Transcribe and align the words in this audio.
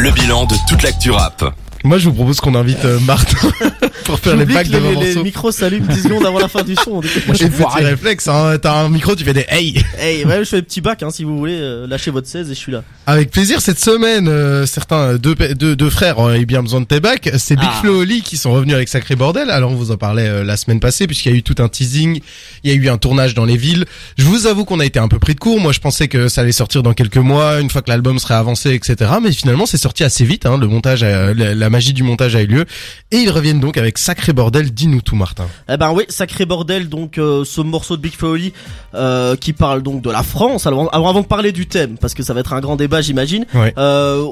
le 0.00 0.10
bilan 0.12 0.46
de 0.46 0.54
toute 0.66 0.82
l'actu 0.82 1.10
rap. 1.10 1.44
Moi, 1.84 1.98
je 1.98 2.08
vous 2.08 2.14
propose 2.14 2.40
qu'on 2.40 2.54
invite 2.54 2.84
euh, 2.84 2.98
Martin 3.00 3.48
pour 4.04 4.18
faire 4.18 4.36
les 4.36 4.44
bacs 4.44 4.68
de 4.68 4.78
les, 4.78 5.14
les 5.14 5.22
micros 5.22 5.50
s'allument 5.50 5.86
10 5.86 6.02
secondes 6.02 6.26
avant 6.26 6.38
la 6.38 6.48
fin 6.48 6.62
du 6.62 6.74
son. 6.74 7.00
Et 7.00 7.06
petit 7.06 7.84
réflexe, 7.84 8.28
hein, 8.28 8.58
t'as 8.60 8.74
un 8.74 8.88
micro, 8.90 9.14
tu 9.16 9.24
fais 9.24 9.32
des 9.32 9.46
hey. 9.48 9.82
hey, 9.98 10.24
ouais, 10.24 10.40
je 10.40 10.44
fais 10.44 10.56
des 10.56 10.62
petits 10.62 10.80
bacs, 10.80 11.02
hein, 11.02 11.10
si 11.10 11.24
vous 11.24 11.38
voulez, 11.38 11.58
euh, 11.58 11.86
lâchez 11.86 12.10
votre 12.10 12.28
16 12.28 12.50
et 12.50 12.54
je 12.54 12.58
suis 12.58 12.72
là. 12.72 12.82
Avec 13.06 13.30
plaisir, 13.30 13.60
cette 13.60 13.78
semaine, 13.80 14.28
euh, 14.28 14.66
certains 14.66 14.96
euh, 14.96 15.18
deux, 15.18 15.34
deux, 15.34 15.74
deux 15.74 15.90
frères 15.90 16.18
ont 16.18 16.32
eu 16.34 16.44
bien 16.46 16.62
besoin 16.62 16.80
de 16.80 16.86
tes 16.86 17.00
bacs. 17.00 17.30
C'est 17.38 17.56
Big 17.56 17.68
Ah. 17.68 17.80
Flo 17.80 18.00
Oli 18.02 18.22
qui 18.22 18.36
sont 18.36 18.52
revenus 18.52 18.74
avec 18.74 18.88
Sacré 18.88 19.16
Bordel. 19.16 19.50
Alors, 19.50 19.70
on 19.70 19.74
vous 19.74 19.90
en 19.90 19.96
parlait 19.96 20.28
euh, 20.28 20.44
la 20.44 20.56
semaine 20.56 20.80
passée, 20.80 21.06
puisqu'il 21.06 21.32
y 21.32 21.34
a 21.34 21.38
eu 21.38 21.42
tout 21.42 21.56
un 21.62 21.68
teasing, 21.68 22.20
il 22.62 22.70
y 22.70 22.74
a 22.74 22.76
eu 22.76 22.88
un 22.88 22.98
tournage 22.98 23.34
dans 23.34 23.44
les 23.46 23.56
villes. 23.56 23.84
Je 24.18 24.24
vous 24.24 24.46
avoue 24.46 24.64
qu'on 24.64 24.80
a 24.80 24.84
été 24.84 24.98
un 24.98 25.08
peu 25.08 25.18
pris 25.18 25.34
de 25.34 25.40
court. 25.40 25.60
Moi, 25.60 25.72
je 25.72 25.80
pensais 25.80 26.08
que 26.08 26.28
ça 26.28 26.42
allait 26.42 26.52
sortir 26.52 26.82
dans 26.82 26.92
quelques 26.92 27.16
mois, 27.16 27.60
une 27.60 27.70
fois 27.70 27.80
que 27.80 27.90
l'album 27.90 28.18
serait 28.18 28.34
avancé, 28.34 28.74
etc. 28.74 29.10
Mais 29.22 29.32
finalement, 29.32 29.66
c'est 29.66 29.78
sorti 29.78 30.04
assez 30.04 30.24
vite. 30.24 30.46
Hein. 30.46 30.58
Le 30.58 30.66
montage, 30.66 31.02
la, 31.02 31.69
la 31.70 31.76
magie 31.76 31.92
du 31.92 32.02
montage 32.02 32.34
a 32.34 32.42
eu 32.42 32.46
lieu. 32.46 32.64
Et 33.12 33.18
ils 33.18 33.30
reviennent 33.30 33.60
donc 33.60 33.76
avec 33.76 33.96
Sacré 33.96 34.32
Bordel. 34.32 34.72
Dis-nous 34.72 35.02
tout, 35.02 35.14
Martin. 35.14 35.46
Eh 35.68 35.76
ben 35.76 35.92
oui, 35.92 36.04
sacré 36.08 36.44
bordel, 36.44 36.88
donc 36.88 37.16
euh, 37.16 37.44
ce 37.44 37.60
morceau 37.60 37.96
de 37.96 38.02
Big 38.02 38.14
Foley 38.14 38.52
euh, 38.94 39.36
qui 39.36 39.52
parle 39.52 39.82
donc 39.82 40.02
de 40.02 40.10
la 40.10 40.24
France. 40.24 40.66
Alors, 40.66 40.92
alors 40.92 41.08
avant 41.08 41.20
de 41.20 41.26
parler 41.26 41.52
du 41.52 41.66
thème, 41.66 41.96
parce 41.98 42.14
que 42.14 42.22
ça 42.24 42.34
va 42.34 42.40
être 42.40 42.52
un 42.52 42.60
grand 42.60 42.76
débat, 42.76 43.00
j'imagine. 43.00 43.46
Ouais. 43.54 43.72
Euh, 43.78 44.26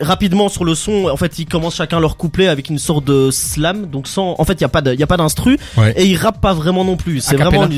rapidement 0.00 0.48
sur 0.48 0.64
le 0.64 0.74
son, 0.74 1.08
en 1.10 1.16
fait, 1.16 1.38
ils 1.38 1.46
commencent 1.46 1.76
chacun 1.76 2.00
leur 2.00 2.16
couplet 2.16 2.48
avec 2.48 2.68
une 2.70 2.78
sorte 2.78 3.04
de 3.04 3.30
slam, 3.30 3.86
donc 3.86 4.08
sans, 4.08 4.34
en 4.38 4.44
fait, 4.44 4.54
il 4.54 4.60
y 4.62 4.64
a 4.64 4.68
pas 4.68 4.80
de, 4.80 4.92
il 4.92 4.98
y 5.00 5.02
a 5.02 5.06
pas 5.06 5.16
d'instru 5.16 5.58
Ouais. 5.76 5.92
et 5.96 6.04
ils 6.06 6.16
rappent 6.16 6.40
pas 6.40 6.54
vraiment 6.54 6.84
non 6.84 6.96
plus. 6.96 7.20
C'est 7.20 7.36
vraiment, 7.36 7.68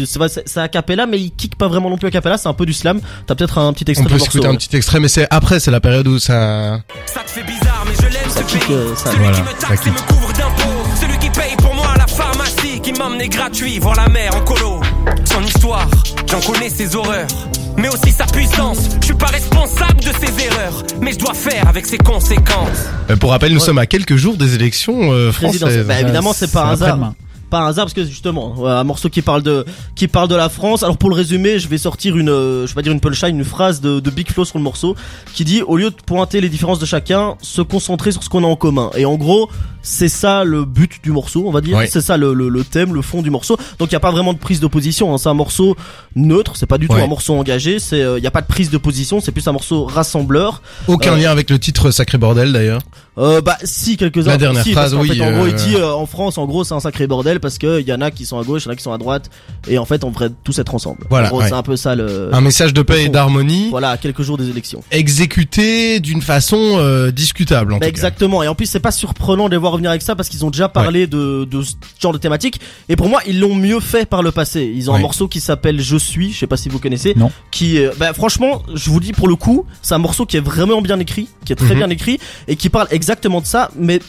c'est 0.46 0.60
a 0.60 0.68
cappella, 0.68 1.06
mais 1.06 1.18
ils 1.18 1.30
kick 1.32 1.56
pas 1.56 1.68
vraiment 1.68 1.90
non 1.90 1.96
plus 1.98 2.08
a 2.08 2.10
cappella. 2.10 2.38
C'est 2.38 2.48
un 2.48 2.52
peu 2.54 2.66
du 2.66 2.72
slam. 2.72 3.00
T'as 3.26 3.34
peut-être 3.34 3.58
un 3.58 3.72
petit 3.72 3.84
On 3.88 3.90
extrait 3.90 4.06
peut 4.08 4.18
morceau. 4.18 4.38
écouter 4.38 4.46
un 4.46 4.54
petit 4.56 4.76
extrait, 4.76 5.00
mais 5.00 5.08
c'est 5.08 5.26
après, 5.30 5.60
c'est 5.60 5.70
la 5.70 5.80
période 5.80 6.06
où 6.08 6.18
ça... 6.18 6.80
Ça 7.06 7.20
te 7.20 7.30
fait 7.30 7.42
bizarre, 7.42 7.84
mais 7.86 7.94
je 7.96 8.02
l'aime 8.12 8.28
Ça 8.30 8.40
ce 8.40 8.46
kick, 8.46 8.66
pays. 8.66 8.76
euh, 8.76 8.94
ça. 8.94 9.10
Celui 9.10 9.18
Voilà, 9.22 9.36
qui 9.38 9.42
me 9.42 9.60
taxe 9.68 9.86
et 9.86 9.90
me 9.90 10.06
couvre 10.06 10.32
d'impôts. 10.32 10.84
Celui 11.00 11.18
qui 11.18 11.30
paye 11.30 11.56
pour 11.58 11.74
moi 11.74 11.86
à 11.94 11.98
la 11.98 12.06
pharmacie. 12.06 12.80
Qui 12.82 12.92
m'emmenait 12.92 13.28
gratuit 13.28 13.78
voir 13.78 13.96
la 13.96 14.08
mer 14.08 14.34
en 14.36 14.40
colo. 14.42 14.80
Son 15.24 15.42
histoire, 15.42 15.88
j'en 16.30 16.40
connais 16.40 16.68
ses 16.68 16.94
horreurs. 16.94 17.26
Mais 17.78 17.88
aussi 17.88 18.10
sa 18.10 18.24
puissance. 18.26 18.88
Je 19.00 19.06
suis 19.06 19.14
pas 19.14 19.26
responsable 19.26 19.96
de 20.00 20.10
ses 20.12 20.44
erreurs. 20.46 20.82
Mais 21.00 21.12
je 21.12 21.18
dois 21.18 21.34
faire 21.34 21.68
avec 21.68 21.86
ses 21.86 21.98
conséquences. 21.98 22.86
Euh, 23.10 23.16
Pour 23.16 23.30
rappel, 23.30 23.52
nous 23.52 23.58
Ouais. 23.60 23.64
sommes 23.64 23.78
à 23.78 23.86
quelques 23.86 24.16
jours 24.16 24.36
des 24.36 24.54
élections 24.54 25.12
euh, 25.12 25.30
françaises. 25.32 25.84
Bah, 25.86 26.00
évidemment, 26.00 26.32
c'est 26.32 26.50
pas 26.52 26.64
un 26.64 26.70
hasard. 26.72 27.12
Pas 27.50 27.60
un 27.60 27.66
hasard 27.68 27.84
parce 27.84 27.94
que 27.94 28.04
justement, 28.04 28.54
ouais, 28.58 28.70
un 28.70 28.82
morceau 28.84 29.08
qui 29.08 29.22
parle 29.22 29.42
de 29.42 29.64
qui 29.94 30.08
parle 30.08 30.28
de 30.28 30.34
la 30.34 30.48
France. 30.48 30.82
Alors 30.82 30.96
pour 30.98 31.10
le 31.10 31.14
résumer, 31.14 31.58
je 31.60 31.68
vais 31.68 31.78
sortir 31.78 32.16
une, 32.16 32.28
euh, 32.28 32.62
je 32.66 32.72
vais 32.72 32.74
pas 32.74 32.82
dire 32.82 32.92
une 32.92 33.00
punchline, 33.00 33.36
une 33.38 33.44
phrase 33.44 33.80
de, 33.80 34.00
de 34.00 34.10
Big 34.10 34.30
Flo 34.32 34.44
sur 34.44 34.58
le 34.58 34.64
morceau 34.64 34.96
qui 35.34 35.44
dit 35.44 35.62
au 35.62 35.76
lieu 35.76 35.90
de 35.90 35.96
pointer 36.04 36.40
les 36.40 36.48
différences 36.48 36.78
de 36.80 36.86
chacun, 36.86 37.36
se 37.42 37.62
concentrer 37.62 38.10
sur 38.10 38.22
ce 38.24 38.28
qu'on 38.28 38.42
a 38.42 38.46
en 38.48 38.56
commun. 38.56 38.90
Et 38.96 39.04
en 39.04 39.14
gros, 39.14 39.48
c'est 39.82 40.08
ça 40.08 40.42
le 40.42 40.64
but 40.64 41.00
du 41.04 41.12
morceau, 41.12 41.44
on 41.46 41.52
va 41.52 41.60
dire. 41.60 41.76
Ouais. 41.76 41.86
C'est 41.86 42.00
ça 42.00 42.16
le, 42.16 42.34
le, 42.34 42.48
le 42.48 42.64
thème, 42.64 42.94
le 42.94 43.02
fond 43.02 43.22
du 43.22 43.30
morceau. 43.30 43.56
Donc 43.78 43.90
il 43.90 43.92
y 43.92 43.96
a 43.96 44.00
pas 44.00 44.10
vraiment 44.10 44.32
de 44.32 44.38
prise 44.38 44.58
d'opposition. 44.58 45.14
Hein. 45.14 45.18
C'est 45.18 45.28
un 45.28 45.34
morceau 45.34 45.76
neutre. 46.16 46.52
C'est 46.56 46.66
pas 46.66 46.78
du 46.78 46.88
tout 46.88 46.94
Ouais. 46.94 47.02
un 47.02 47.06
morceau 47.06 47.34
engagé. 47.34 47.78
C'est 47.78 48.00
il 48.18 48.22
y 48.24 48.26
a 48.26 48.30
pas 48.32 48.42
de 48.42 48.46
prise 48.48 48.70
de 48.70 48.78
position. 48.78 49.20
C'est 49.20 49.30
plus 49.32 49.46
un 49.46 49.52
morceau 49.52 49.84
rassembleur. 49.84 50.62
Aucun 50.88 51.12
Euh, 51.12 51.16
lien 51.16 51.30
avec 51.30 51.50
le 51.50 51.58
titre 51.58 51.90
Sacré 51.92 52.18
Bordel 52.18 52.52
d'ailleurs. 52.52 52.80
Euh, 53.18 53.40
bah 53.40 53.56
si 53.64 53.96
quelques-uns. 53.96 54.30
La 54.32 54.36
dernière 54.36 54.62
si, 54.62 54.72
phrase, 54.72 54.92
parce 54.92 55.06
qu'en 55.06 55.10
oui, 55.10 55.18
fait, 55.18 55.24
en 55.24 55.32
gros, 55.32 55.44
euh, 55.46 55.48
il 55.48 55.54
dit 55.54 55.74
euh, 55.76 55.90
en 55.94 56.04
France, 56.06 56.36
en 56.38 56.44
gros, 56.46 56.64
c'est 56.64 56.74
un 56.74 56.80
sacré 56.80 57.06
bordel 57.06 57.40
parce 57.40 57.56
que 57.58 57.80
y 57.80 57.92
en 57.92 58.00
a 58.02 58.10
qui 58.10 58.26
sont 58.26 58.38
à 58.38 58.44
gauche, 58.44 58.64
il 58.64 58.66
y 58.66 58.68
en 58.68 58.72
a 58.72 58.76
qui 58.76 58.82
sont 58.82 58.92
à 58.92 58.98
droite, 58.98 59.30
et 59.68 59.78
en 59.78 59.84
fait, 59.86 60.04
on 60.04 60.10
devrait 60.10 60.30
tous 60.44 60.58
être 60.58 60.74
ensemble. 60.74 60.98
Voilà, 61.08 61.28
En 61.28 61.30
gros, 61.30 61.40
ouais. 61.40 61.48
c'est 61.48 61.54
un 61.54 61.62
peu 61.62 61.76
ça 61.76 61.94
le. 61.94 62.28
Un 62.34 62.40
message 62.42 62.74
de 62.74 62.82
paix 62.82 63.04
et 63.04 63.08
d'harmonie 63.08 63.68
Voilà, 63.70 63.90
à 63.90 63.96
quelques 63.96 64.20
jours 64.22 64.36
des 64.36 64.50
élections. 64.50 64.82
exécuté 64.90 66.00
d'une 66.00 66.20
façon 66.20 66.58
euh, 66.78 67.10
discutable 67.10 67.72
en 67.72 67.78
Bah, 67.78 67.86
tout 67.86 67.88
exactement. 67.88 68.42
Et 68.42 68.48
en 68.48 68.54
plus, 68.54 68.66
c'est 68.66 68.80
pas 68.80 68.90
surprenant 68.90 69.46
de 69.46 69.52
les 69.52 69.56
voir 69.56 69.72
revenir 69.72 69.90
avec 69.90 70.02
ça 70.02 70.14
parce 70.14 70.28
qu'ils 70.28 70.44
ont 70.44 70.50
déjà 70.50 70.68
parlé 70.68 71.06
de, 71.06 71.44
de 71.50 71.62
ce 71.62 71.72
genre 72.00 72.12
de 72.12 72.18
thématique. 72.18 72.60
Et 72.90 72.96
pour 72.96 73.08
moi, 73.08 73.20
ils 73.26 73.40
l'ont 73.40 73.54
mieux 73.54 73.80
fait 73.80 74.06
par 74.06 74.22
le 74.22 74.30
passé. 74.30 74.70
Ils 74.76 74.90
ont 74.90 74.94
un 74.94 74.98
morceau 74.98 75.26
qui 75.26 75.40
s'appelle 75.40 75.80
Je 75.80 75.96
suis. 75.96 76.32
Je 76.32 76.38
sais 76.40 76.46
pas 76.46 76.56
si 76.58 76.68
vous 76.68 76.78
connaissez. 76.78 77.14
Non. 77.16 77.30
Qui, 77.50 77.78
euh, 77.78 77.92
bah, 77.98 78.12
franchement, 78.12 78.62
je 78.74 78.90
vous 78.90 79.00
dis 79.00 79.12
pour 79.12 79.26
le 79.28 79.36
coup, 79.36 79.64
c'est 79.80 79.94
un 79.94 79.98
morceau 79.98 80.26
qui 80.26 80.36
est 80.36 80.40
vraiment 80.40 80.82
bien 80.82 80.98
écrit, 81.00 81.28
qui 81.46 81.52
est 81.52 81.56
très 81.56 81.70
Mhm. 81.70 81.76
bien 81.76 81.90
écrit 81.90 82.18
et 82.46 82.56
qui 82.56 82.68
parle 82.68 82.86
exactement 82.90 83.05
de 83.40 83.46
ça, 83.46 83.70
mais 83.76 84.00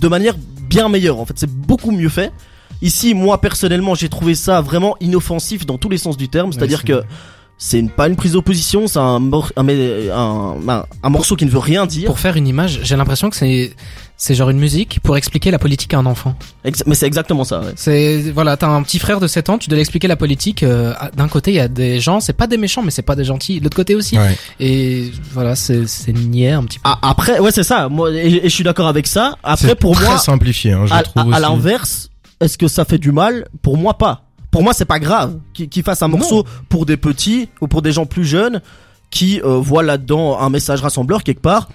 de 0.00 0.08
manière 0.08 0.34
bien 0.68 0.88
meilleure. 0.88 1.18
En 1.20 1.26
fait, 1.26 1.34
c'est 1.36 1.50
beaucoup 1.50 1.90
mieux 1.90 2.08
fait. 2.08 2.32
Ici, 2.82 3.12
moi 3.14 3.40
personnellement, 3.40 3.94
j'ai 3.94 4.08
trouvé 4.08 4.34
ça 4.34 4.60
vraiment 4.62 4.96
inoffensif 5.00 5.66
dans 5.66 5.76
tous 5.78 5.88
les 5.90 5.98
sens 5.98 6.16
du 6.16 6.28
terme. 6.28 6.52
C'est-à-dire 6.52 6.80
c'est- 6.80 6.86
que 6.86 7.02
c'est 7.62 7.78
une, 7.78 7.90
pas 7.90 8.08
une 8.08 8.16
prise 8.16 8.32
d'opposition, 8.32 8.86
c'est 8.88 8.98
un, 8.98 9.18
mor- 9.20 9.52
un, 9.56 9.68
un, 9.68 10.56
un, 10.66 10.84
un 11.02 11.08
morceau 11.10 11.36
qui 11.36 11.44
ne 11.44 11.50
veut 11.50 11.58
rien 11.58 11.84
dire. 11.84 12.06
Pour 12.06 12.18
faire 12.18 12.36
une 12.36 12.48
image, 12.48 12.80
j'ai 12.82 12.96
l'impression 12.96 13.28
que 13.28 13.36
c'est 13.36 13.74
c'est 14.16 14.34
genre 14.34 14.50
une 14.50 14.58
musique 14.58 15.00
pour 15.02 15.16
expliquer 15.16 15.50
la 15.50 15.58
politique 15.58 15.94
à 15.94 15.98
un 15.98 16.04
enfant. 16.06 16.34
Ex- 16.64 16.82
mais 16.86 16.94
c'est 16.94 17.06
exactement 17.06 17.44
ça. 17.44 17.60
Ouais. 17.60 17.72
C'est 17.76 18.30
voilà, 18.34 18.56
t'as 18.58 18.68
un 18.68 18.82
petit 18.82 18.98
frère 18.98 19.18
de 19.20 19.26
7 19.26 19.48
ans, 19.50 19.58
tu 19.58 19.68
dois 19.68 19.76
lui 19.76 19.80
expliquer 19.80 20.08
la 20.08 20.16
politique. 20.16 20.62
euh, 20.62 20.92
D'un 21.16 21.28
côté, 21.28 21.52
il 21.52 21.54
y 21.54 21.60
a 21.60 21.68
des 21.68 22.00
gens, 22.00 22.20
c'est 22.20 22.32
pas 22.34 22.46
des 22.46 22.56
méchants, 22.58 22.82
mais 22.82 22.90
c'est 22.90 23.00
pas 23.02 23.14
des 23.16 23.24
gentils. 23.24 23.58
De 23.60 23.64
l'autre 23.64 23.76
côté 23.76 23.94
aussi. 23.94 24.18
Ouais. 24.18 24.36
Et 24.58 25.10
voilà, 25.32 25.54
c'est 25.56 25.86
c'est 25.86 26.12
niais 26.12 26.52
un 26.52 26.64
petit 26.64 26.78
peu. 26.78 26.82
Ah, 26.88 26.98
après, 27.02 27.38
ouais, 27.40 27.50
c'est 27.50 27.62
ça. 27.62 27.88
Moi, 27.88 28.10
et, 28.12 28.26
et 28.44 28.48
je 28.50 28.54
suis 28.54 28.64
d'accord 28.64 28.88
avec 28.88 29.06
ça. 29.06 29.36
Après, 29.42 29.68
C'est 29.68 29.74
pour 29.74 29.92
très 29.94 30.04
moi, 30.06 30.18
simplifié, 30.18 30.72
hein, 30.72 30.84
je 30.86 30.92
à, 30.94 31.02
trouve 31.02 31.22
à- 31.22 31.24
à 31.26 31.28
aussi. 31.30 31.40
l'inverse, 31.40 32.08
est-ce 32.40 32.58
que 32.58 32.68
ça 32.68 32.84
fait 32.84 32.98
du 32.98 33.12
mal? 33.12 33.46
Pour 33.62 33.78
moi, 33.78 33.96
pas. 33.96 34.24
Pour 34.50 34.62
moi, 34.62 34.72
c'est 34.72 34.84
pas 34.84 34.98
grave 34.98 35.36
qu'ils 35.52 35.82
fassent 35.82 36.02
un 36.02 36.08
morceau 36.08 36.44
pour 36.68 36.86
des 36.86 36.96
petits 36.96 37.48
ou 37.60 37.68
pour 37.68 37.82
des 37.82 37.92
gens 37.92 38.06
plus 38.06 38.24
jeunes 38.24 38.60
qui 39.10 39.40
euh, 39.42 39.58
voient 39.58 39.82
là-dedans 39.82 40.38
un 40.40 40.50
message 40.50 40.80
rassembleur 40.82 41.22
quelque 41.22 41.40
part. 41.42 41.68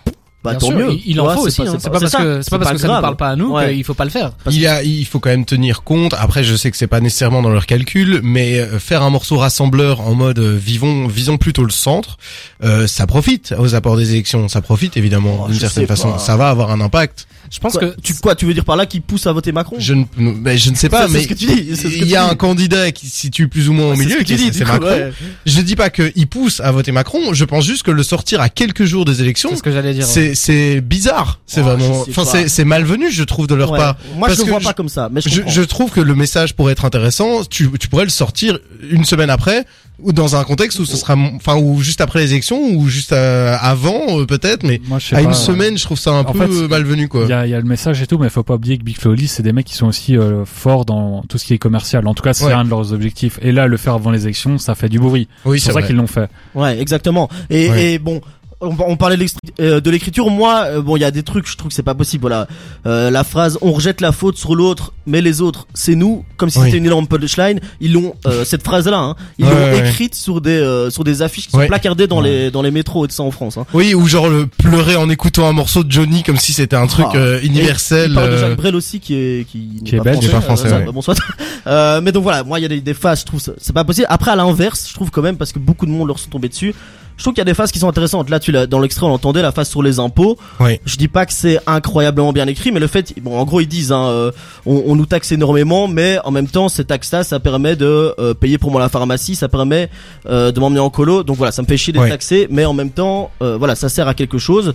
Bah 0.43 0.51
Bien 0.51 0.59
tant 0.59 0.67
sûr, 0.67 0.77
mieux. 0.77 0.97
il, 1.07 1.19
en 1.19 1.29
faut 1.31 1.47
aussi. 1.47 1.63
hein. 1.63 1.75
c'est 1.79 1.89
pas- 1.89 1.99
pas 1.99 1.99
parce 2.01 2.15
que 2.15 2.41
c'est 2.43 2.51
pas 2.51 2.59
parce 2.59 2.71
que 2.73 2.77
ça 2.77 2.87
ne 2.97 3.01
parle 3.01 3.15
pas 3.17 3.29
à 3.29 3.35
nous 3.35 3.51
Ouais. 3.53 3.73
qu'il 3.73 3.83
faut 3.83 3.95
pas 3.95 4.03
le 4.03 4.11
faire. 4.11 4.33
Il 4.45 4.59
y 4.59 4.67
a, 4.67 4.83
il 4.83 5.03
faut 5.05 5.19
quand 5.19 5.31
même 5.31 5.43
tenir 5.43 5.81
compte. 5.81 6.13
Après, 6.13 6.43
je 6.43 6.55
sais 6.55 6.69
que 6.69 6.77
c'est 6.77 6.85
pas 6.85 6.99
nécessairement 6.99 7.41
dans 7.41 7.49
leur 7.49 7.65
calcul, 7.65 8.19
mais 8.21 8.59
euh, 8.59 8.77
faire 8.77 9.01
un 9.01 9.09
morceau 9.09 9.37
rassembleur 9.37 10.01
en 10.01 10.13
mode 10.13 10.37
euh, 10.37 10.55
vivons, 10.55 11.07
visons 11.07 11.37
plutôt 11.37 11.63
le 11.63 11.71
centre, 11.71 12.17
euh, 12.63 12.85
ça 12.85 13.07
profite 13.07 13.55
aux 13.57 13.73
apports 13.73 13.97
des 13.97 14.11
élections. 14.11 14.47
Ça 14.47 14.61
profite 14.61 14.97
évidemment 14.97 15.45
Oh, 15.45 15.47
d'une 15.49 15.57
certaine 15.59 15.87
façon. 15.87 16.11
pas. 16.11 16.19
Ça 16.19 16.37
va 16.37 16.49
avoir 16.49 16.69
un 16.69 16.79
impact. 16.79 17.27
Je 17.51 17.59
pense 17.59 17.73
Quoi, 17.73 17.89
que 17.91 18.01
tu 18.01 18.13
quoi 18.15 18.35
Tu 18.35 18.45
veux 18.45 18.53
dire 18.53 18.65
par 18.65 18.75
là 18.75 18.85
qu'ils 18.85 19.01
poussent 19.01 19.27
à 19.27 19.31
voter 19.33 19.51
Macron 19.51 19.75
Je 19.79 19.93
ne, 19.93 20.05
mais 20.17 20.57
je 20.57 20.69
ne 20.71 20.75
sais 20.75 20.89
pas, 20.89 21.07
mais 21.07 21.21
ce 21.23 21.27
que 21.27 21.33
tu 21.33 21.45
dis, 21.45 21.75
c'est 21.75 21.89
ce 21.89 21.97
que 21.97 22.01
il 22.03 22.07
y 22.07 22.15
a 22.15 22.27
un 22.27 22.35
candidat 22.35 22.91
qui 22.91 23.07
se 23.07 23.15
situe 23.17 23.47
plus 23.47 23.69
ou 23.69 23.73
moins 23.73 23.93
au 23.93 23.95
milieu, 23.95 24.11
ce 24.11 24.15
que 24.17 24.23
qui 24.23 24.35
tu 24.35 24.41
est- 24.41 24.49
dis, 24.51 24.57
c'est 24.57 24.65
Macron. 24.65 24.87
ouais. 24.87 25.11
Je 25.45 25.61
dis 25.61 25.75
pas 25.75 25.89
qu'il 25.89 26.27
pousse 26.27 26.59
à 26.59 26.71
voter 26.71 26.91
Macron. 26.91 27.33
Je 27.33 27.45
pense 27.45 27.65
juste 27.65 27.83
que 27.83 27.91
le 27.91 28.03
sortir 28.03 28.41
à 28.41 28.49
quelques 28.49 28.85
jours 28.85 29.05
des 29.05 29.21
élections, 29.21 29.49
c'est 29.51 29.57
ce 29.57 29.63
que 29.63 29.71
j'allais 29.71 29.93
dire. 29.93 30.05
c'est 30.05 30.35
c'est 30.35 30.81
bizarre. 30.81 31.39
C'est 31.45 31.61
Oh, 31.61 31.65
vraiment, 31.65 32.01
enfin 32.09 32.25
c'est 32.25 32.47
c'est 32.49 32.65
malvenu, 32.65 33.11
je 33.11 33.23
trouve 33.23 33.47
de 33.47 33.55
leur 33.55 33.71
Ouais. 33.71 33.79
part. 33.79 33.97
Moi, 34.15 34.27
Parce 34.27 34.33
je 34.33 34.39
le 34.41 34.45
que 34.45 34.49
vois 34.51 34.59
je- 34.59 34.65
pas 34.65 34.73
comme 34.73 34.89
ça, 34.89 35.09
mais 35.11 35.21
je, 35.21 35.29
Je, 35.29 35.35
comprends. 35.37 35.51
je 35.51 35.61
trouve 35.61 35.91
que 35.91 36.01
le 36.01 36.15
message 36.15 36.55
pourrait 36.55 36.73
être 36.73 36.85
intéressant. 36.85 37.43
Tu, 37.49 37.69
tu 37.79 37.87
pourrais 37.87 38.05
le 38.05 38.09
sortir 38.09 38.57
une 38.89 39.05
semaine 39.05 39.29
après 39.29 39.65
ou 40.01 40.11
dans 40.13 40.35
un 40.35 40.43
contexte 40.43 40.79
où 40.79 40.85
ce 40.85 40.97
sera, 40.97 41.15
enfin, 41.15 41.55
ou 41.55 41.81
juste 41.81 42.01
après 42.01 42.19
les 42.19 42.31
élections 42.33 42.59
ou 42.73 42.87
juste 42.87 43.11
euh, 43.13 43.55
avant 43.61 44.19
euh, 44.19 44.25
peut-être, 44.25 44.63
mais 44.63 44.81
Moi, 44.87 44.99
je 44.99 45.07
sais 45.07 45.15
à 45.15 45.19
pas. 45.19 45.25
une 45.25 45.33
semaine, 45.33 45.77
je 45.77 45.83
trouve 45.83 45.97
ça 45.99 46.11
un 46.11 46.23
peu 46.23 46.37
fait, 46.37 46.51
euh, 46.51 46.67
malvenu 46.67 47.07
quoi. 47.07 47.21
Il 47.23 47.29
y 47.29 47.33
a, 47.33 47.45
il 47.47 47.49
y 47.49 47.53
a 47.53 47.59
le 47.59 47.65
message 47.67 48.01
et 48.01 48.07
tout, 48.07 48.17
mais 48.17 48.29
faut 48.29 48.43
pas 48.43 48.55
oublier 48.55 48.77
que 48.77 48.83
Big 48.83 48.97
Flo 48.97 49.11
et 49.11 49.13
Oli, 49.13 49.27
c'est 49.27 49.43
des 49.43 49.53
mecs 49.53 49.65
qui 49.65 49.75
sont 49.75 49.87
aussi 49.87 50.17
euh, 50.17 50.43
forts 50.45 50.85
dans 50.85 51.23
tout 51.29 51.37
ce 51.37 51.45
qui 51.45 51.53
est 51.53 51.57
commercial. 51.57 52.05
En 52.07 52.13
tout 52.13 52.23
cas, 52.23 52.33
c'est 52.33 52.45
Ouais. 52.45 52.51
un 52.53 52.65
de 52.65 52.69
leurs 52.69 52.91
objectifs. 52.93 53.39
Et 53.41 53.51
là, 53.51 53.67
le 53.67 53.77
faire 53.77 53.93
avant 53.93 54.11
les 54.11 54.23
élections, 54.23 54.57
ça 54.57 54.75
fait 54.75 54.89
du 54.89 54.99
bruit. 54.99 55.27
Oui, 55.45 55.59
C'est 55.59 55.65
pour 55.69 55.73
ça 55.75 55.79
vrai. 55.79 55.87
qu'ils 55.87 55.95
l'ont 55.95 56.07
fait. 56.07 56.29
Ouais, 56.55 56.79
exactement. 56.79 57.29
Et, 57.49 57.69
Ouais. 57.69 57.93
et 57.93 57.99
bon, 57.99 58.21
on, 58.65 58.75
on 58.87 58.97
parlait 58.97 59.17
de 59.17 59.25
euh, 59.61 59.79
l'écriture. 59.85 60.29
Moi, 60.29 60.63
euh, 60.67 60.81
bon, 60.81 60.97
il 60.97 61.01
y 61.01 61.05
a 61.05 61.11
des 61.11 61.23
trucs, 61.23 61.47
je 61.47 61.55
trouve 61.55 61.69
que 61.69 61.73
c'est 61.75 61.83
pas 61.83 61.93
possible. 61.95 62.21
Voilà, 62.21 62.47
Euh, 62.85 63.09
la 63.09 63.23
phrase 63.23 63.57
"on 63.61 63.71
rejette 63.71 64.01
la 64.01 64.11
faute 64.11 64.37
sur 64.37 64.55
l'autre, 64.55 64.93
mais 65.05 65.21
les 65.21 65.41
autres, 65.41 65.67
c'est 65.73 65.95
nous", 65.95 66.23
comme 66.37 66.49
si 66.49 66.59
Oui. 66.59 66.65
c'était 66.65 66.77
une 66.77 66.85
énorme 66.85 67.07
punchline. 67.07 67.59
Ils 67.79 67.93
l'ont 67.93 68.13
euh, 68.25 68.43
cette 68.45 68.63
phrase-là, 68.63 68.97
hein, 68.97 69.15
ils 69.37 69.45
Ouais, 69.45 69.51
l'ont 69.51 69.57
ouais, 69.57 69.71
ouais. 69.81 69.89
écrite 69.89 70.15
sur 70.15 70.41
des 70.41 70.49
euh, 70.51 70.89
sur 70.89 71.03
des 71.03 71.21
affiches 71.21 71.45
qui 71.45 71.51
sont 71.51 71.65
placardées 71.67 72.07
dans 72.07 72.21
les 72.21 72.51
dans 72.51 72.61
les 72.61 72.71
métros 72.71 73.05
et 73.05 73.07
tout 73.07 73.15
ça 73.15 73.23
en 73.23 73.31
France. 73.31 73.57
Hein. 73.57 73.65
Oui, 73.73 73.93
ou 73.95 74.05
genre 74.07 74.27
le 74.29 74.47
pleurer 74.47 74.95
en 74.95 75.09
écoutant 75.09 75.47
un 75.47 75.53
morceau 75.53 75.83
de 75.83 75.91
Johnny 75.91 76.23
comme 76.23 76.37
si 76.37 76.53
c'était 76.53 76.75
un 76.75 76.87
truc 76.87 77.05
Ah. 77.13 77.17
euh, 77.17 77.39
universel. 77.43 78.09
Il 78.11 78.15
parle 78.15 78.31
de 78.31 78.37
Jacques 78.37 78.57
Brel 78.57 78.75
aussi 78.75 78.99
qui 78.99 79.13
est 79.15 79.47
qui, 79.49 79.81
Qui 79.85 79.95
est 79.95 79.99
belge. 79.99 80.29
Pas 80.31 80.41
français, 80.41 80.69
ça, 80.69 80.79
bon, 80.79 81.01
soit. 81.01 81.15
Euh, 81.67 81.99
mais 81.99 82.11
donc 82.11 82.21
voilà, 82.21 82.43
moi 82.43 82.59
il 82.59 82.61
y 82.61 82.65
a 82.65 82.69
des, 82.69 82.79
des 82.79 82.93
phases, 82.93 83.21
je 83.21 83.25
trouve 83.25 83.41
c'est 83.57 83.73
pas 83.73 83.83
possible. 83.83 84.05
Après 84.09 84.29
à 84.29 84.35
l'inverse, 84.35 84.85
je 84.87 84.93
trouve 84.93 85.09
quand 85.09 85.23
même 85.23 85.35
parce 85.35 85.51
que 85.51 85.57
beaucoup 85.57 85.87
de 85.87 85.91
monde 85.91 86.07
leur 86.07 86.19
sont 86.19 86.29
tombés 86.29 86.47
dessus. 86.49 86.75
Je 87.17 87.23
trouve 87.23 87.33
qu'il 87.33 87.39
y 87.39 87.43
a 87.43 87.45
des 87.45 87.53
phases 87.53 87.71
qui 87.71 87.79
sont 87.79 87.87
intéressantes. 87.87 88.29
Là, 88.29 88.39
tu 88.39 88.51
l'as 88.51 88.67
dans 88.67 88.79
l'extrait, 88.79 89.05
on 89.05 89.11
entendait 89.13 89.41
la 89.41 89.51
phase 89.51 89.69
sur 89.69 89.81
les 89.81 89.99
impôts. 89.99 90.37
Ouais. 90.59 90.81
Je 90.85 90.97
dis 90.97 91.07
pas 91.07 91.25
que 91.25 91.31
c'est 91.33 91.59
incroyablement 91.65 92.33
bien 92.33 92.45
écrit, 92.47 92.71
mais 92.71 92.79
le 92.79 92.87
fait, 92.87 93.13
bon, 93.21 93.37
en 93.39 93.45
gros, 93.45 93.61
ils 93.61 93.67
disent, 93.67 93.91
hein, 93.91 94.05
euh, 94.07 94.31
on, 94.65 94.83
on 94.87 94.95
nous 94.95 95.05
taxe 95.05 95.31
énormément, 95.31 95.87
mais 95.87 96.19
en 96.25 96.31
même 96.31 96.47
temps, 96.47 96.67
ces 96.69 96.83
taxes-là, 96.85 97.23
ça 97.23 97.39
permet 97.39 97.75
de 97.75 98.13
euh, 98.19 98.33
payer 98.33 98.57
pour 98.57 98.71
moi 98.71 98.81
la 98.81 98.89
pharmacie, 98.89 99.35
ça 99.35 99.47
permet 99.47 99.89
euh, 100.27 100.51
de 100.51 100.59
m'emmener 100.59 100.79
en 100.81 100.89
colo. 100.89 101.23
Donc 101.23 101.37
voilà, 101.37 101.51
ça 101.51 101.61
me 101.61 101.67
fait 101.67 101.77
chier 101.77 101.93
d'être 101.93 102.03
Ouais. 102.03 102.09
taxé, 102.09 102.47
mais 102.49 102.65
en 102.65 102.73
même 102.73 102.91
temps, 102.91 103.31
euh, 103.41 103.55
voilà, 103.57 103.75
ça 103.75 103.87
sert 103.89 104.07
à 104.07 104.13
quelque 104.13 104.37
chose. 104.37 104.73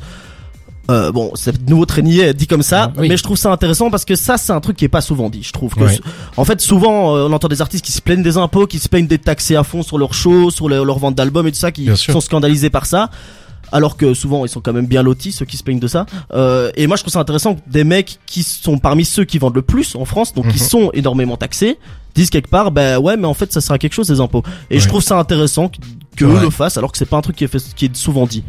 Euh, 0.91 1.13
bon, 1.13 1.31
c'est 1.35 1.65
de 1.65 1.71
nouveau 1.71 1.87
très 1.87 2.03
niais 2.03 2.35
dit 2.35 2.47
comme 2.47 2.63
ça, 2.63 2.93
Oui. 2.99 3.09
mais 3.09 3.17
je 3.17 3.23
trouve 3.23 3.37
ça 3.39 3.51
intéressant 3.53 3.91
parce 3.91 4.05
que 4.05 4.15
ça, 4.17 4.37
c'est 4.37 4.53
un 4.53 4.61
truc 4.61 4.77
qui 4.77 4.85
est 4.85 4.89
pas 4.89 5.01
souvent 5.01 5.31
dit. 5.31 5.43
Je 5.43 5.53
trouve 5.53 5.75
que, 5.75 5.85
en 6.37 6.45
fait, 6.45 6.61
souvent, 6.61 7.17
euh, 7.17 7.29
on 7.29 7.33
entend 7.33 7.49
des 7.49 7.61
artistes 7.63 7.85
qui 7.85 7.93
se 7.93 8.01
plaignent 8.03 8.23
des 8.23 8.37
impôts, 8.37 8.67
qui 8.67 8.79
se 8.79 8.89
plaignent 8.89 9.07
d'être 9.07 9.25
taxés 9.25 9.57
à 9.57 9.63
fond 9.65 9.83
sur 9.83 9.99
leurs 9.99 10.15
shows, 10.15 10.51
sur 10.51 10.69
le- 10.69 10.83
leur 10.85 10.99
vente 10.99 11.15
d'albums 11.15 11.47
et 11.47 11.53
tout 11.53 11.59
ça, 11.59 11.71
qui 11.73 11.85
Bien 11.85 11.97
sûr. 11.97 12.13
sont 12.13 12.21
scandalisés 12.21 12.71
par 12.71 12.87
ça. 12.87 13.09
alors 13.73 13.97
que 13.97 14.15
souvent 14.15 14.45
ils 14.45 14.49
sont 14.49 14.61
quand 14.61 14.73
même 14.73 14.87
bien 14.87 15.01
lotis 15.01 15.31
ceux 15.31 15.45
qui 15.45 15.57
se 15.57 15.63
plaignent 15.63 15.79
de 15.79 15.87
ça. 15.87 16.05
Euh, 16.35 16.73
et 16.75 16.89
moi 16.89 16.97
je 16.97 17.03
trouve 17.05 17.13
ça 17.13 17.21
intéressant 17.21 17.55
que 17.55 17.61
des 17.69 17.85
mecs 17.85 18.19
qui 18.27 18.43
sont 18.43 18.79
parmi 18.79 19.05
ceux 19.05 19.25
qui 19.25 19.39
vendent 19.39 19.55
le 19.55 19.63
plus 19.63 19.95
en 19.95 20.05
France, 20.05 20.35
donc 20.35 20.49
qui 20.49 20.61
Mhm. 20.61 20.69
sont 20.69 20.91
énormément 20.93 21.37
taxés, 21.37 21.79
disent 22.17 22.31
quelque 22.31 22.49
part, 22.51 22.73
bah 22.73 22.99
ouais, 22.99 23.17
mais 23.17 23.27
en 23.29 23.35
fait 23.35 23.53
ça 23.53 23.61
sera 23.61 23.79
quelque 23.79 23.93
chose 23.93 24.09
des 24.09 24.19
impôts. 24.19 24.43
Et 24.71 24.81
je 24.81 24.89
trouve 24.89 25.03
ça 25.03 25.17
intéressant 25.21 25.69
que, 25.69 25.77
que 26.17 26.25
Ouais. 26.25 26.39
eux 26.39 26.41
le 26.41 26.51
fassent, 26.51 26.79
alors 26.79 26.91
que 26.91 26.99
c'est 26.99 27.05
pas 27.07 27.17
un 27.19 27.21
truc 27.21 27.37
qui 27.37 27.45
est, 27.45 27.49
fait, 27.49 27.63
qui 27.77 27.85
est 27.85 27.95
souvent 27.95 28.27
dit. 28.27 28.43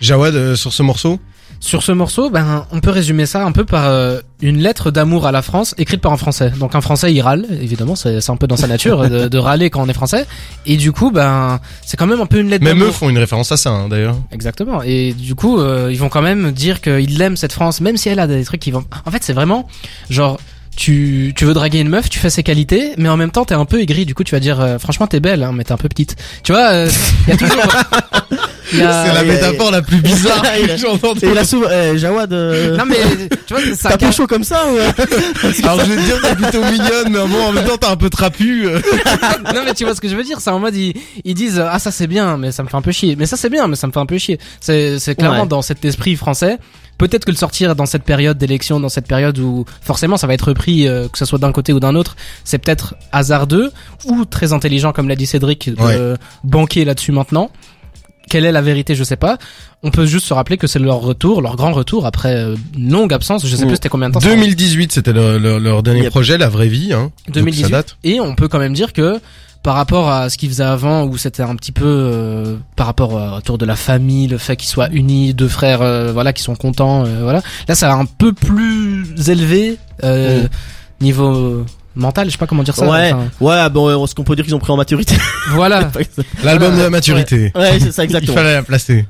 Jawad 0.00 0.34
euh, 0.34 0.56
sur 0.56 0.72
ce 0.72 0.82
morceau? 0.82 1.20
Sur 1.66 1.82
ce 1.82 1.90
morceau, 1.90 2.30
ben, 2.30 2.64
on 2.70 2.78
peut 2.78 2.90
résumer 2.92 3.26
ça 3.26 3.44
un 3.44 3.50
peu 3.50 3.64
par 3.64 3.86
euh, 3.86 4.20
une 4.40 4.58
lettre 4.58 4.92
d'amour 4.92 5.26
à 5.26 5.32
la 5.32 5.42
France 5.42 5.74
écrite 5.78 6.00
par 6.00 6.12
un 6.12 6.16
Français. 6.16 6.50
Donc 6.60 6.76
un 6.76 6.80
Français, 6.80 7.12
il 7.12 7.20
râle, 7.20 7.44
évidemment, 7.60 7.96
c'est 7.96 8.30
un 8.30 8.36
peu 8.36 8.46
dans 8.46 8.56
sa 8.56 8.68
nature 8.68 9.10
de, 9.10 9.26
de 9.26 9.38
râler 9.38 9.68
quand 9.68 9.82
on 9.82 9.88
est 9.88 9.92
Français. 9.92 10.28
Et 10.64 10.76
du 10.76 10.92
coup, 10.92 11.10
ben, 11.10 11.58
c'est 11.84 11.96
quand 11.96 12.06
même 12.06 12.20
un 12.20 12.26
peu 12.26 12.38
une 12.38 12.50
lettre 12.50 12.62
Même 12.62 12.76
eux 12.76 12.80
d'amour. 12.82 12.94
font 12.94 13.08
une 13.10 13.18
référence 13.18 13.50
à 13.50 13.56
ça 13.56 13.70
hein, 13.70 13.88
d'ailleurs. 13.88 14.14
Exactement. 14.30 14.80
Et 14.84 15.12
du 15.12 15.34
coup, 15.34 15.58
euh, 15.58 15.88
ils 15.90 15.98
vont 15.98 16.08
quand 16.08 16.22
même 16.22 16.52
dire 16.52 16.80
qu'ils 16.80 17.18
l'aiment 17.18 17.36
cette 17.36 17.52
France, 17.52 17.80
même 17.80 17.96
si 17.96 18.10
elle 18.10 18.20
a 18.20 18.28
des 18.28 18.44
trucs 18.44 18.60
qui 18.60 18.70
vont. 18.70 18.84
En 19.04 19.10
fait, 19.10 19.24
c'est 19.24 19.32
vraiment 19.32 19.66
genre. 20.08 20.38
Tu, 20.76 21.32
tu 21.34 21.44
veux 21.46 21.54
draguer 21.54 21.80
une 21.80 21.88
meuf, 21.88 22.10
tu 22.10 22.18
fais 22.18 22.28
ses 22.30 22.42
qualités, 22.42 22.92
mais 22.98 23.08
en 23.08 23.16
même 23.16 23.30
temps 23.30 23.44
t'es 23.46 23.54
un 23.54 23.64
peu 23.64 23.80
aigri. 23.80 24.04
Du 24.04 24.14
coup, 24.14 24.24
tu 24.24 24.34
vas 24.34 24.40
dire, 24.40 24.60
euh, 24.60 24.78
franchement, 24.78 25.06
t'es 25.06 25.20
belle, 25.20 25.42
hein, 25.42 25.52
mais 25.54 25.64
t'es 25.64 25.72
un 25.72 25.78
peu 25.78 25.88
petite. 25.88 26.16
Tu 26.42 26.52
vois, 26.52 26.68
euh, 26.70 26.90
il 27.26 27.30
y 27.30 27.32
a 27.32 27.36
toujours. 27.38 27.64
il 28.72 28.78
y 28.78 28.82
a- 28.82 29.04
C'est 29.06 29.14
la 29.14 29.22
métaphore 29.24 29.70
la 29.70 29.80
plus 29.80 29.96
bizarre 30.02 30.42
Il 30.60 30.66
que 30.66 30.72
a- 30.72 30.76
j'ai 30.76 30.86
entendue. 30.86 31.24
Et 31.24 31.30
il 31.30 31.38
a 31.38 31.44
souvent, 31.44 31.68
eh, 31.70 31.96
Jawad, 31.96 32.32
euh, 32.32 32.76
Non 32.76 32.84
mais 32.86 32.96
tu 33.46 33.54
vois, 33.54 33.62
ça 33.74 33.90
t'as 33.90 33.96
pas 33.98 34.12
chaud 34.12 34.26
comme 34.26 34.44
ça 34.44 34.64
ou 34.66 34.76
Alors 35.64 35.80
je 35.80 35.92
vais 35.92 35.96
te 35.96 36.02
dire 36.02 36.20
t'es 36.20 36.34
plutôt 36.34 36.60
mignonne, 36.64 37.08
mais 37.10 37.26
bon 37.26 37.42
en 37.48 37.52
même 37.52 37.64
temps 37.64 37.76
t'es 37.78 37.86
un 37.86 37.96
peu 37.96 38.10
trapu. 38.10 38.66
euh. 38.66 38.78
non 39.54 39.62
mais 39.64 39.72
tu 39.72 39.84
vois 39.84 39.94
ce 39.94 40.00
que 40.00 40.08
je 40.08 40.14
veux 40.16 40.24
dire, 40.24 40.40
c'est 40.40 40.50
en 40.50 40.58
mode 40.58 40.74
ils, 40.76 40.94
ils 41.24 41.34
disent 41.34 41.62
ah 41.66 41.78
ça 41.78 41.90
c'est 41.90 42.06
bien 42.06 42.36
mais 42.36 42.52
ça 42.52 42.62
me 42.62 42.68
fait 42.68 42.76
un 42.76 42.82
peu 42.82 42.92
chier. 42.92 43.16
Mais 43.16 43.24
ça 43.26 43.36
c'est 43.38 43.50
bien 43.50 43.66
mais 43.68 43.76
ça 43.76 43.86
me 43.86 43.92
fait 43.92 44.00
un 44.00 44.06
peu 44.06 44.18
chier. 44.18 44.38
C'est 44.60 44.98
c'est 44.98 45.14
clairement 45.14 45.42
Ouais. 45.42 45.48
dans 45.48 45.62
cet 45.62 45.84
esprit 45.84 46.16
français. 46.16 46.58
Peut-être 46.98 47.24
que 47.24 47.30
le 47.30 47.36
sortir 47.36 47.76
dans 47.76 47.86
cette 47.86 48.04
période 48.04 48.38
d'élection, 48.38 48.80
dans 48.80 48.88
cette 48.88 49.06
période 49.06 49.38
où 49.38 49.64
forcément 49.82 50.16
ça 50.16 50.26
va 50.26 50.34
être 50.34 50.48
repris 50.48 50.88
euh, 50.88 51.08
que 51.08 51.18
ce 51.18 51.24
soit 51.26 51.38
d'un 51.38 51.52
côté 51.52 51.72
ou 51.72 51.80
d'un 51.80 51.94
autre, 51.94 52.16
c'est 52.44 52.58
peut-être 52.58 52.94
hasardeux 53.12 53.70
ou 54.06 54.24
très 54.24 54.52
intelligent 54.52 54.92
comme 54.92 55.08
l'a 55.08 55.16
dit 55.16 55.26
Cédric 55.26 55.68
de 55.68 55.82
Ouais. 55.82 56.14
banquer 56.44 56.84
là-dessus 56.84 57.12
maintenant. 57.12 57.50
Quelle 58.28 58.44
est 58.44 58.50
la 58.50 58.60
vérité, 58.62 58.96
je 58.96 59.04
sais 59.04 59.14
pas. 59.16 59.38
On 59.84 59.92
peut 59.92 60.04
juste 60.04 60.26
se 60.26 60.34
rappeler 60.34 60.56
que 60.56 60.66
c'est 60.66 60.80
leur 60.80 60.98
retour, 61.00 61.42
leur 61.42 61.54
grand 61.54 61.72
retour 61.72 62.06
après 62.06 62.34
euh, 62.34 62.56
longue 62.76 63.12
absence. 63.12 63.46
Je 63.46 63.54
sais 63.54 63.64
Mm. 63.64 63.68
plus 63.68 63.76
c'était 63.76 63.88
combien 63.88 64.08
de 64.08 64.14
temps. 64.14 64.20
ça 64.20 64.28
2018 64.30 64.90
c'était 64.90 65.12
leur, 65.12 65.38
leur- 65.38 65.60
leur 65.60 65.82
dernier 65.84 66.00
Yep. 66.02 66.10
projet, 66.10 66.36
la 66.38 66.48
vraie 66.48 66.66
vie. 66.66 66.92
Hein. 66.92 67.12
Donc, 67.26 67.34
2018. 67.34 67.62
ça 67.64 67.70
date. 67.70 67.96
Et 68.02 68.18
on 68.20 68.34
peut 68.34 68.48
quand 68.48 68.58
même 68.58 68.72
dire 68.74 68.92
que 68.92 69.20
par 69.66 69.74
rapport 69.74 70.08
à 70.08 70.30
ce 70.30 70.38
qu'ils 70.38 70.48
faisaient 70.48 70.62
avant, 70.62 71.02
où 71.06 71.16
c'était 71.16 71.42
un 71.42 71.56
petit 71.56 71.72
peu 71.72 71.82
euh, 71.84 72.54
par 72.76 72.86
rapport 72.86 73.16
euh, 73.18 73.36
autour 73.38 73.58
de 73.58 73.66
la 73.66 73.74
famille, 73.74 74.28
le 74.28 74.38
fait 74.38 74.54
qu'ils 74.54 74.68
soient 74.68 74.88
unis, 74.92 75.34
deux 75.34 75.48
frères, 75.48 75.82
euh, 75.82 76.12
voilà, 76.12 76.32
qui 76.32 76.40
sont 76.44 76.54
contents, 76.54 77.04
euh, 77.04 77.24
voilà. 77.24 77.42
Là, 77.66 77.74
c'est 77.74 77.84
un 77.86 78.04
peu 78.04 78.32
plus 78.32 79.04
élevé 79.28 79.76
euh, 80.04 80.44
Mm. 80.44 80.48
niveau 81.04 81.64
mental, 81.96 82.26
je 82.28 82.30
sais 82.30 82.38
pas 82.38 82.46
comment 82.46 82.62
dire 82.62 82.76
ça. 82.76 82.88
Ouais, 82.88 83.12
enfin, 83.12 83.26
ouais, 83.40 83.68
bon, 83.70 84.06
ce 84.06 84.14
qu'on 84.14 84.22
peut 84.22 84.36
dire 84.36 84.44
qu'ils 84.44 84.54
ont 84.54 84.60
pris 84.60 84.70
en 84.70 84.76
maturité. 84.76 85.16
voilà. 85.50 85.90
L'album 86.44 86.76
de 86.76 86.82
la 86.82 86.90
maturité. 86.90 87.50
ouais, 87.56 87.80
c'est 87.80 87.90
ça 87.90 88.04
Il 88.04 88.06
exactement. 88.06 88.36
fallait 88.36 88.54
la 88.54 88.62
placer. 88.62 89.04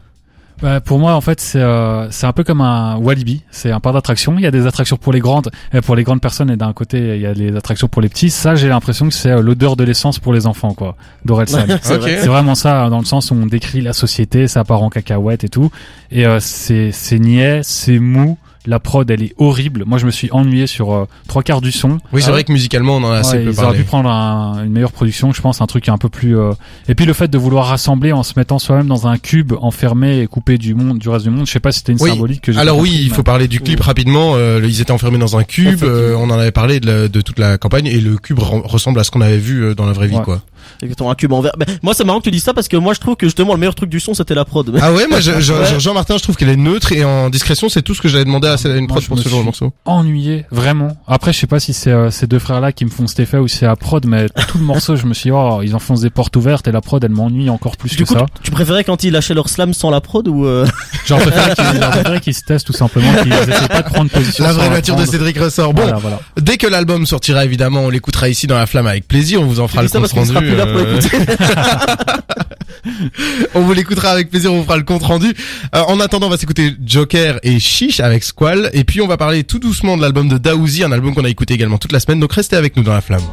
Bah, 0.63 0.81
pour 0.81 0.99
moi, 0.99 1.15
en 1.15 1.21
fait, 1.21 1.41
c'est 1.41 1.61
euh, 1.61 2.11
c'est 2.11 2.27
un 2.27 2.33
peu 2.33 2.43
comme 2.43 2.63
un 2.63 2.97
Walibi. 2.97 3.43
C'est 3.51 3.71
un 3.71 3.81
parc 3.81 3.95
d'attractions. 3.95 4.35
Il 4.39 4.43
y 4.43 4.47
a 4.47 4.51
des 4.51 4.67
attractions 4.67 4.97
pour 4.97 5.13
les 5.13 5.21
grandes, 5.21 5.51
euh, 5.75 5.83
pour 5.83 5.97
les 5.97 6.03
grandes 6.03 6.21
personnes, 6.21 6.51
et 6.51 6.57
d'un 6.57 6.73
côté, 6.73 7.17
il 7.17 7.21
y 7.21 7.27
a 7.27 7.35
les 7.35 7.55
attractions 7.57 7.89
pour 7.89 8.01
les 8.01 8.09
petits. 8.09 8.31
Ça, 8.31 8.55
j'ai 8.55 8.69
l'impression 8.69 9.07
que 9.09 9.15
c'est 9.15 9.31
euh, 9.31 9.43
l'odeur 9.43 9.77
de 9.77 9.85
l'essence 9.85 10.19
pour 10.19 10.33
les 10.33 10.47
enfants, 10.47 10.73
quoi. 10.73 10.97
D'Orelsan. 11.25 11.67
C'est 11.83 12.27
vraiment 12.27 12.55
ça, 12.55 12.89
dans 12.89 12.99
le 12.99 13.05
sens 13.05 13.31
où 13.31 13.35
on 13.35 13.47
décrit 13.47 13.81
la 13.81 13.93
société, 13.93 14.49
ça 14.49 14.65
part 14.65 14.83
en 14.83 14.89
cacahuète 14.91 15.45
et 15.45 15.49
tout. 15.49 15.71
Et 16.11 16.27
euh, 16.27 16.39
c'est 16.41 16.91
c'est 16.93 17.19
niais, 17.19 17.61
c'est 17.63 17.99
mou. 17.99 18.39
La 18.67 18.81
prod, 18.81 19.09
elle 19.11 19.23
est 19.23 19.33
horrible. 19.39 19.85
Moi, 19.87 19.99
je 19.99 20.07
me 20.07 20.11
suis 20.11 20.29
ennuyé 20.33 20.67
sur 20.67 20.93
euh, 20.93 21.07
trois 21.29 21.43
quarts 21.43 21.61
du 21.61 21.71
son. 21.73 21.99
Oui 22.13 22.21
c'est 22.23 22.29
Ah 22.29 22.33
vrai 22.33 22.45
que 22.45 22.53
musicalement 22.53 22.97
on 22.97 23.05
en 23.05 23.13
a 23.13 23.19
assez 23.19 23.37
Ouais, 23.39 23.45
peu 23.45 23.51
ils 23.53 23.61
auraient 23.61 23.77
pu 23.77 23.85
prendre 23.85 24.11
un- 24.11 24.65
une 24.65 24.73
meilleure 24.73 24.93
production, 24.93 25.33
je 25.33 25.41
pense, 25.41 25.61
un 25.61 25.67
truc 25.67 25.89
un 25.89 25.99
peu 25.99 26.09
plus. 26.09 26.37
euh, 26.39 26.53
Et 26.89 26.95
puis 26.95 27.07
le 27.07 27.13
fait 27.13 27.29
de 27.29 27.39
vouloir 27.39 27.67
rassembler 27.67 28.13
en 28.13 28.23
se 28.23 28.33
mettant 28.37 28.59
soi-même 28.59 28.87
dans 28.89 29.07
un 29.07 29.19
cube 29.19 29.53
enfermé 29.61 30.21
et 30.21 30.27
coupé 30.27 30.59
du 30.59 30.75
monde, 30.75 30.99
du 30.99 31.09
reste 31.09 31.25
du 31.25 31.31
monde, 31.31 31.47
je 31.47 31.53
sais 31.53 31.61
pas 31.61 31.71
si 31.73 31.79
c'était 31.79 31.93
une 31.93 31.99
Oui. 32.01 32.11
symbolique 32.11 32.41
que 32.41 32.53
j'ai. 32.53 32.59
Alors 32.59 32.79
oui, 32.79 32.91
il 33.03 33.11
faut 33.11 33.23
parler 33.23 33.47
du 33.49 33.61
clip 33.61 33.81
rapidement. 33.81 34.33
Euh, 34.35 34.61
ils 34.65 34.81
étaient 34.81 34.91
enfermés 34.93 35.19
dans 35.19 35.37
un 35.37 35.45
cube. 35.45 35.83
Euh, 35.85 36.15
on 36.19 36.31
en 36.31 36.39
avait 36.39 36.51
parlé 36.53 36.81
de, 36.81 36.87
la- 36.87 37.09
de 37.09 37.21
toute 37.21 37.39
la 37.39 37.59
campagne 37.59 37.87
et 37.87 38.01
le 38.01 38.17
cube 38.19 38.39
re- 38.41 38.63
ressemble 38.67 38.99
à 39.01 39.05
ce 39.05 39.11
qu'on 39.11 39.21
avait 39.21 39.39
vu 39.39 39.75
dans 39.75 39.87
la 39.87 39.93
vraie 39.93 40.09
vie, 40.09 40.17
Ouais. 40.17 40.23
quoi. 40.23 40.43
Exactement, 40.83 41.11
un 41.11 41.15
cube 41.15 41.33
en 41.33 41.41
verre. 41.41 41.55
Ben, 41.59 41.67
moi, 41.83 41.95
c'est 41.95 42.05
marrant 42.05 42.19
que 42.19 42.25
tu 42.25 42.31
dis 42.31 42.41
ça 42.41 42.55
parce 42.55 42.69
que 42.69 42.77
moi, 42.77 42.95
je 42.95 43.01
trouve 43.01 43.17
que 43.17 43.27
justement, 43.27 43.53
le 43.55 43.59
meilleur 43.61 43.75
truc 43.75 43.91
du 43.91 44.01
son, 44.01 44.15
c'était 44.15 44.35
la 44.35 44.45
prod. 44.45 44.71
Ah 44.81 44.93
ouais, 44.93 45.07
moi, 45.09 45.21
je- 45.21 45.41
je- 45.41 45.53
Ouais. 45.53 45.81
Jean-Martin, 45.81 46.17
je 46.19 46.23
trouve 46.23 46.37
qu'elle 46.37 46.49
est 46.51 46.57
neutre 46.57 46.93
et 46.93 47.05
en 47.05 47.31
discrétion, 47.31 47.69
c'est 47.69 47.83
tout 47.83 47.95
ce 47.95 48.03
que 48.03 48.09
j'avais 48.09 48.25
demandé 48.25 48.47
à 48.49 48.57
une 48.77 48.87
prod 48.87 49.03
pour 49.07 49.19
ce 49.19 49.23
genre 49.29 49.39
de 49.39 49.43
suis- 49.43 49.45
morceau. 49.45 49.73
ennuyé, 49.85 50.45
vraiment. 50.51 50.97
Après, 51.07 51.33
je 51.33 51.39
sais 51.39 51.47
pas 51.47 51.61
si 51.61 51.73
c'est 51.73 51.91
euh, 51.91 52.11
ces 52.11 52.27
deux 52.27 52.39
frères-là 52.39 52.73
qui 52.73 52.85
me 52.85 52.91
font 52.91 53.07
cet 53.07 53.21
effet 53.21 53.39
ou 53.39 53.49
si 53.49 53.59
c'est 53.59 53.67
la 53.67 53.77
prod, 53.77 54.05
mais 54.07 54.29
tout 54.49 54.59
le 54.59 54.65
morceau, 54.65 54.97
je 54.97 55.07
me 55.07 55.15
suis 55.15 55.31
dit, 55.31 55.33
oh, 55.35 55.61
ils 55.63 55.75
enfoncent 55.75 56.01
des 56.03 56.11
portes 56.11 56.37
ouvertes 56.37 56.69
et 56.69 56.73
la 56.73 56.81
prod, 56.81 57.03
elle 57.03 57.11
m'ennuie 57.11 57.49
encore 57.51 57.77
plus 57.77 57.91
Du 57.91 57.97
que 57.97 58.05
coup, 58.05 58.15
ça. 58.15 58.27
tu 58.43 58.51
préférais 58.51 58.85
quand 58.85 59.03
ils 59.05 59.11
lâchaient 59.13 59.35
leur 59.35 59.49
slam 59.49 59.73
sans 59.73 59.91
la 59.91 60.01
prod 60.01 60.27
ou 60.29 60.45
euh... 60.45 60.67
J'aurais 61.07 61.25
préféré 61.31 62.21
qu'ils 62.21 62.35
se 62.35 62.43
testent 62.43 62.67
tout 62.67 62.73
simplement, 62.73 63.13
qu'ils 63.23 63.33
essaient 63.33 63.69
pas 63.69 63.83
de 63.83 63.89
prendre 63.89 64.11
position. 64.11 64.45
La 64.45 64.53
vraie 64.53 64.71
nature 64.71 64.97
de. 64.97 65.07
Cédric 65.07 65.39
ressort. 65.39 65.73
Bon, 65.73 65.83
Voilà, 65.83 65.99
voilà. 65.99 66.21
dès 66.41 66.57
que 66.57 66.67
l'album 66.67 67.07
sortira, 67.07 67.45
évidemment, 67.45 67.81
on 67.83 67.91
l'écoutera 67.91 68.29
ici 68.29 68.47
dans 68.47 68.57
la 68.59 68.67
flamme 68.67 68.87
avec 68.89 69.07
plaisir. 69.07 69.41
On 69.41 69.47
vous 69.47 69.61
en 69.61 69.69
fera 69.69 69.83
le 69.83 69.89
compte 69.89 70.11
rendu. 70.11 70.33
Là 70.57 70.67
pour 70.67 70.81
euh, 70.81 71.01
on 73.55 73.61
vous 73.61 73.73
l'écoutera 73.73 74.11
avec 74.11 74.31
plaisir. 74.31 74.53
On 74.53 74.59
vous 74.59 74.65
fera 74.65 74.77
le 74.77 74.85
compte 74.85 75.03
rendu. 75.03 75.35
Euh, 75.75 75.83
en 75.89 76.01
attendant, 76.01 76.27
on 76.27 76.31
va 76.31 76.37
s'écouter 76.37 76.75
Joker 76.85 77.39
et 77.43 77.59
Chiche 77.59 78.01
avec 78.01 78.25
Squall. 78.25 78.71
Et 78.73 78.85
puis, 78.85 79.01
on 79.01 79.07
va 79.07 79.17
parler 79.17 79.45
tout 79.45 79.59
doucement 79.59 79.97
de 79.97 80.03
l'album 80.03 80.29
de 80.29 80.39
Daouzi, 80.39 80.85
un 80.85 80.93
album 80.93 81.15
qu'on 81.15 81.25
a 81.25 81.29
écouté 81.29 81.55
également 81.55 81.79
toute 81.79 81.93
la 81.93 82.01
semaine. 82.01 82.21
Donc, 82.21 82.33
restez 82.33 82.57
avec 82.57 82.77
nous 82.77 82.83
dans 82.83 82.95
la 82.95 83.01
flamme. 83.01 83.27